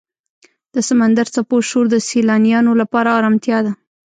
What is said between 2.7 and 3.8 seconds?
لپاره آرامتیا ده.